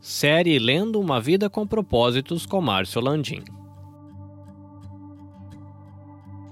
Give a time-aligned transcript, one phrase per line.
[0.00, 3.42] Série Lendo uma Vida com Propósitos com Márcio Landim.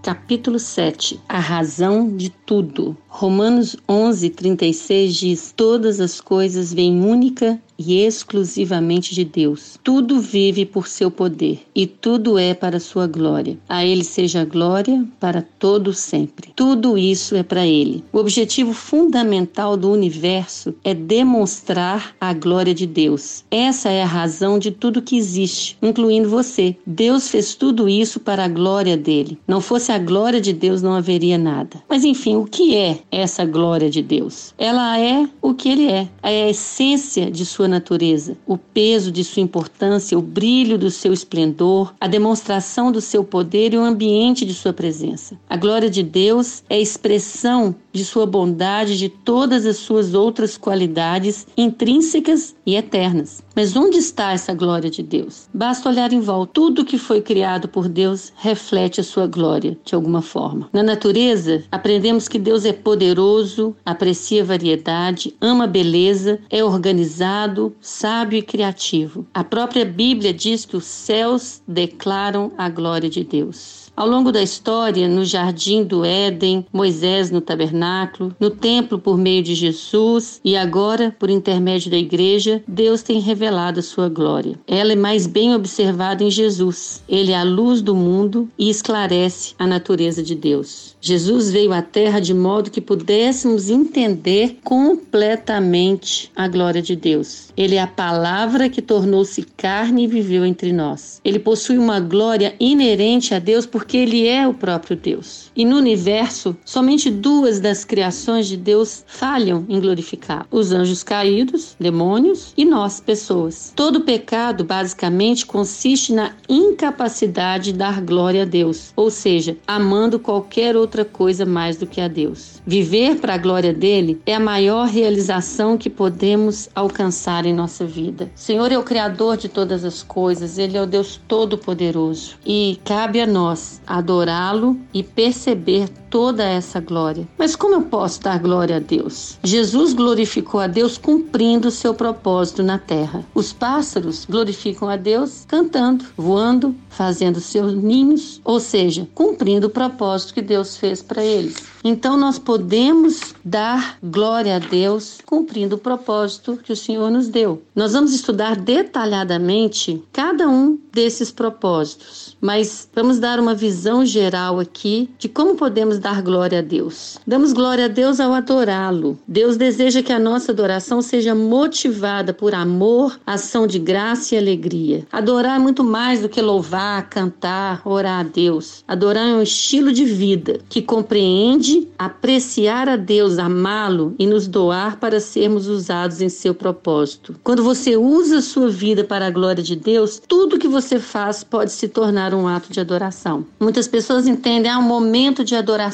[0.03, 2.97] Capítulo 7 A razão de tudo.
[3.09, 9.79] Romanos 11, 36 diz: Todas as coisas vêm única e exclusivamente de Deus.
[9.83, 13.59] Tudo vive por seu poder e tudo é para sua glória.
[13.69, 16.51] A ele seja glória para todo sempre.
[16.55, 18.05] Tudo isso é para ele.
[18.13, 23.45] O objetivo fundamental do universo é demonstrar a glória de Deus.
[23.51, 26.77] Essa é a razão de tudo que existe, incluindo você.
[26.87, 29.39] Deus fez tudo isso para a glória dele.
[29.47, 31.83] Não fosse a glória de Deus não haveria nada.
[31.89, 34.55] Mas enfim, o que é essa glória de Deus?
[34.59, 36.09] Ela é o que ele é.
[36.23, 40.91] É a essência de sua sua natureza, o peso de sua importância, o brilho do
[40.91, 45.39] seu esplendor, a demonstração do seu poder e o ambiente de sua presença.
[45.49, 50.59] A glória de Deus é a expressão de sua bondade, de todas as suas outras
[50.59, 53.43] qualidades intrínsecas e eternas.
[53.55, 55.49] Mas onde está essa glória de Deus?
[55.53, 56.53] Basta olhar em volta.
[56.55, 60.69] Tudo que foi criado por Deus reflete a sua glória, de alguma forma.
[60.73, 68.43] Na natureza, aprendemos que Deus é poderoso, aprecia variedade, ama beleza, é organizado, sábio e
[68.43, 69.27] criativo.
[69.33, 73.84] A própria Bíblia diz que os céus declaram a glória de Deus.
[73.97, 79.41] Ao longo da história, no jardim do Éden, Moisés no tabernáculo, no templo por meio
[79.41, 84.59] de Jesus e agora por intermédio da igreja, Deus tem revelado a sua glória.
[84.67, 87.05] Ela é mais bem observada em Jesus.
[87.09, 90.97] Ele é a luz do mundo e esclarece a natureza de Deus.
[91.01, 97.53] Jesus veio à terra de modo que pudéssemos entender completamente a glória de Deus.
[97.57, 101.21] Ele é a palavra que tornou-se carne e viveu entre nós.
[101.25, 105.53] Ele possui uma glória inerente a Deus por porque ele é o próprio Deus.
[105.55, 111.77] E no universo, somente duas das criações de Deus falham em glorificar: os anjos caídos,
[111.79, 113.73] demônios, e nós, pessoas.
[113.77, 120.77] Todo pecado, basicamente, consiste na incapacidade de dar glória a Deus, ou seja, amando qualquer
[120.77, 122.63] outra coisa mais do que a Deus.
[122.67, 128.31] Viver para a glória dele é a maior realização que podemos alcançar em nossa vida.
[128.35, 132.79] O Senhor é o Criador de todas as coisas, ele é o Deus Todo-Poderoso e
[132.85, 137.27] cabe a nós adorá-lo e perceber toda essa glória.
[137.37, 139.37] Mas como eu posso dar glória a Deus?
[139.43, 143.25] Jesus glorificou a Deus cumprindo o seu propósito na terra.
[143.35, 150.35] Os pássaros glorificam a Deus cantando, voando, fazendo seus ninhos, ou seja, cumprindo o propósito
[150.35, 151.57] que Deus fez para eles.
[151.83, 157.61] Então nós podemos dar glória a Deus cumprindo o propósito que o Senhor nos deu.
[157.75, 165.11] Nós vamos estudar detalhadamente cada um desses propósitos, mas vamos dar uma visão geral aqui
[165.19, 167.19] de como podemos dar glória a Deus.
[167.27, 169.19] Damos glória a Deus ao adorá-lo.
[169.27, 175.07] Deus deseja que a nossa adoração seja motivada por amor, ação de graça e alegria.
[175.11, 178.85] Adorar é muito mais do que louvar, cantar, orar a Deus.
[178.87, 184.99] Adorar é um estilo de vida que compreende apreciar a Deus, amá-lo e nos doar
[184.99, 187.35] para sermos usados em seu propósito.
[187.43, 191.73] Quando você usa sua vida para a glória de Deus, tudo que você faz pode
[191.73, 193.47] se tornar um ato de adoração.
[193.59, 195.94] Muitas pessoas entendem, ah, um momento de adoração.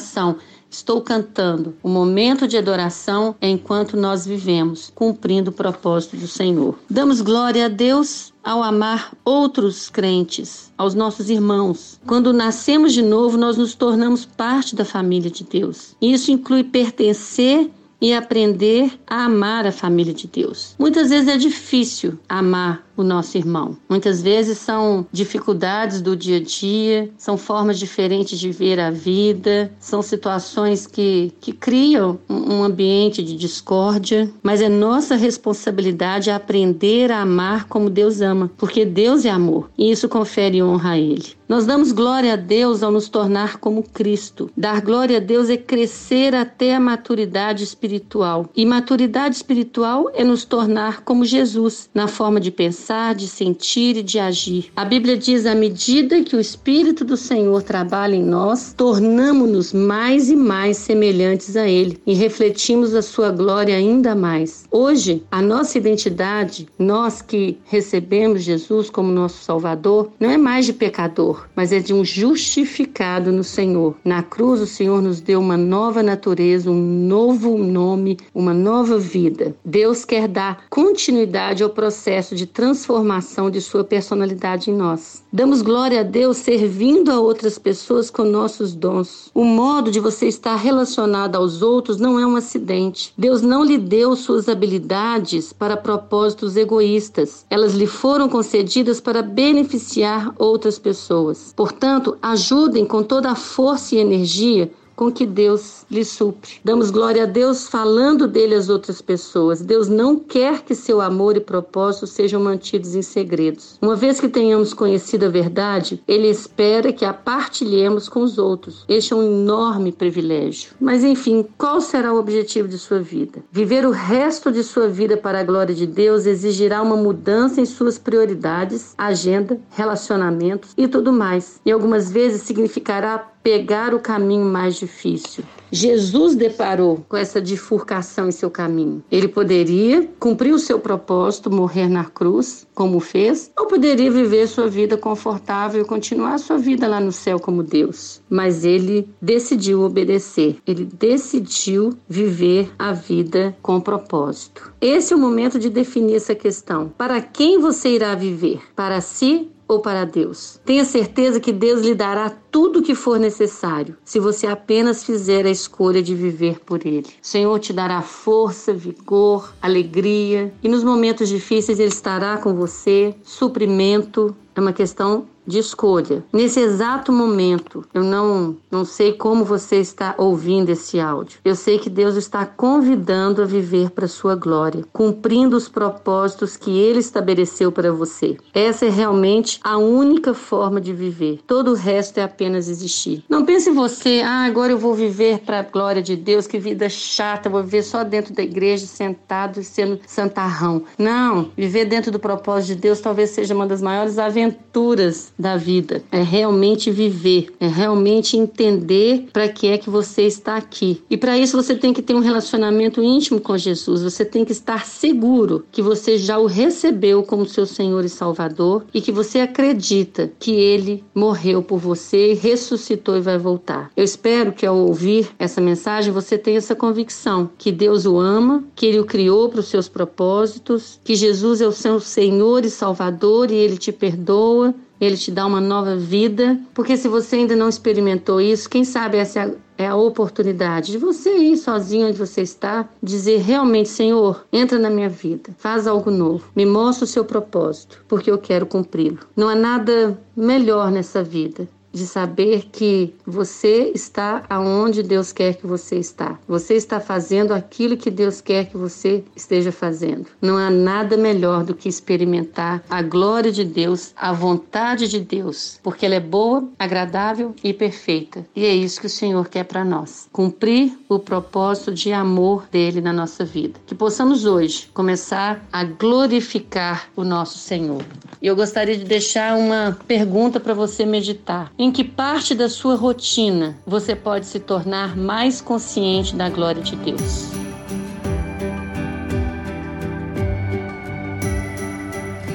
[0.69, 1.75] Estou cantando.
[1.83, 6.79] O momento de adoração é enquanto nós vivemos, cumprindo o propósito do Senhor.
[6.89, 11.99] Damos glória a Deus ao amar outros crentes, aos nossos irmãos.
[12.07, 15.93] Quando nascemos de novo, nós nos tornamos parte da família de Deus.
[16.01, 17.69] Isso inclui pertencer
[18.01, 20.73] e aprender a amar a família de Deus.
[20.79, 23.77] Muitas vezes é difícil amar o nosso irmão.
[23.89, 29.71] Muitas vezes são dificuldades do dia a dia, são formas diferentes de ver a vida,
[29.79, 37.21] são situações que, que criam um ambiente de discórdia, mas é nossa responsabilidade aprender a
[37.21, 41.41] amar como Deus ama, porque Deus é amor e isso confere honra a Ele.
[41.51, 44.49] Nós damos glória a Deus ao nos tornar como Cristo.
[44.55, 48.49] Dar glória a Deus é crescer até a maturidade espiritual.
[48.55, 53.95] E maturidade espiritual é nos tornar como Jesus, na forma de pensar pensar, de sentir
[53.97, 54.71] e de agir.
[54.75, 60.29] A Bíblia diz: à medida que o Espírito do Senhor trabalha em nós, tornamos-nos mais
[60.29, 64.65] e mais semelhantes a Ele e refletimos a Sua glória ainda mais.
[64.69, 70.73] Hoje, a nossa identidade, nós que recebemos Jesus como nosso Salvador, não é mais de
[70.73, 73.95] pecador, mas é de um justificado no Senhor.
[74.03, 79.55] Na cruz, o Senhor nos deu uma nova natureza, um novo nome, uma nova vida.
[79.63, 85.21] Deus quer dar continuidade ao processo de transformação transformação de sua personalidade em nós.
[85.31, 89.29] Damos glória a Deus servindo a outras pessoas com nossos dons.
[89.33, 93.13] O modo de você estar relacionado aos outros não é um acidente.
[93.17, 97.45] Deus não lhe deu suas habilidades para propósitos egoístas.
[97.49, 101.51] Elas lhe foram concedidas para beneficiar outras pessoas.
[101.53, 106.53] Portanto, ajudem com toda a força e energia com que Deus lhe supre.
[106.63, 109.61] Damos glória a Deus falando dele às outras pessoas.
[109.61, 113.77] Deus não quer que seu amor e propósito sejam mantidos em segredos.
[113.81, 118.85] Uma vez que tenhamos conhecido a verdade, ele espera que a partilhemos com os outros.
[118.87, 120.73] Este é um enorme privilégio.
[120.79, 123.43] Mas enfim, qual será o objetivo de sua vida?
[123.51, 127.65] Viver o resto de sua vida para a glória de Deus exigirá uma mudança em
[127.65, 131.59] suas prioridades, agenda, relacionamentos e tudo mais.
[131.65, 135.43] E algumas vezes significará pegar o caminho mais difícil.
[135.71, 139.01] Jesus deparou com essa difurcação em seu caminho.
[139.09, 144.67] Ele poderia cumprir o seu propósito, morrer na cruz, como fez, ou poderia viver sua
[144.67, 148.21] vida confortável e continuar sua vida lá no céu como Deus.
[148.29, 150.57] Mas ele decidiu obedecer.
[150.67, 154.73] Ele decidiu viver a vida com propósito.
[154.81, 156.91] Esse é o momento de definir essa questão.
[156.97, 158.61] Para quem você irá viver?
[158.75, 160.59] Para si ou para Deus.
[160.65, 165.45] Tenha certeza que Deus lhe dará tudo o que for necessário, se você apenas fizer
[165.45, 167.07] a escolha de viver por Ele.
[167.07, 173.15] O Senhor te dará força, vigor, alegria, e nos momentos difíceis Ele estará com você,
[173.23, 174.35] suprimento.
[174.53, 176.23] É uma questão de escolha.
[176.31, 181.39] Nesse exato momento, eu não, não sei como você está ouvindo esse áudio.
[181.43, 186.71] Eu sei que Deus está convidando a viver para sua glória, cumprindo os propósitos que
[186.71, 188.37] ele estabeleceu para você.
[188.53, 191.39] Essa é realmente a única forma de viver.
[191.47, 193.23] Todo o resto é apenas existir.
[193.29, 196.59] Não pense em você, ah, agora eu vou viver para a glória de Deus, que
[196.59, 200.83] vida chata, vou viver só dentro da igreja, sentado e sendo santarrão.
[200.97, 206.03] Não, viver dentro do propósito de Deus talvez seja uma das maiores aventuras da vida.
[206.11, 211.01] É realmente viver, é realmente entender para que é que você está aqui.
[211.09, 214.03] E para isso você tem que ter um relacionamento íntimo com Jesus.
[214.03, 218.85] Você tem que estar seguro que você já o recebeu como seu Senhor e Salvador
[218.93, 223.91] e que você acredita que ele morreu por você, ressuscitou e vai voltar.
[223.97, 228.63] Eu espero que ao ouvir essa mensagem você tenha essa convicção que Deus o ama,
[228.75, 232.69] que ele o criou para os seus propósitos, que Jesus é o seu Senhor e
[232.69, 237.55] Salvador e ele te perdoa ele te dá uma nova vida, porque se você ainda
[237.55, 242.41] não experimentou isso, quem sabe essa é a oportunidade de você ir sozinho onde você
[242.41, 247.25] está, dizer realmente, Senhor, entra na minha vida, faz algo novo, me mostra o seu
[247.25, 249.17] propósito, porque eu quero cumpri-lo.
[249.35, 255.67] Não há nada melhor nessa vida de saber que você está aonde Deus quer que
[255.67, 256.39] você está.
[256.47, 260.27] Você está fazendo aquilo que Deus quer que você esteja fazendo.
[260.41, 265.79] Não há nada melhor do que experimentar a glória de Deus, a vontade de Deus,
[265.83, 268.45] porque ela é boa, agradável e perfeita.
[268.55, 270.27] E é isso que o Senhor quer para nós.
[270.31, 273.79] Cumprir o propósito de amor dele na nossa vida.
[273.85, 278.03] Que possamos hoje começar a glorificar o nosso Senhor.
[278.41, 281.71] E eu gostaria de deixar uma pergunta para você meditar.
[281.77, 286.95] Em que parte da sua rotina você pode se tornar mais consciente da glória de
[286.95, 287.51] Deus?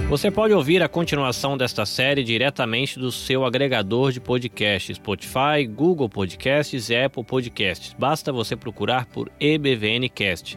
[0.09, 6.09] Você pode ouvir a continuação desta série diretamente do seu agregador de podcasts, Spotify, Google
[6.09, 7.95] Podcasts e Apple Podcasts.
[7.99, 10.57] Basta você procurar por EBVNcast.